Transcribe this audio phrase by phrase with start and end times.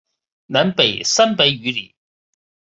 [0.47, 1.93] 南北三百余里。